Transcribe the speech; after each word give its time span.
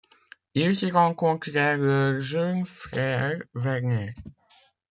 Ils 0.55 0.83
y 0.83 0.89
rencontrèrent 0.89 1.77
leur 1.77 2.19
jeune 2.21 2.65
frère, 2.65 3.35
Werner. 3.53 4.09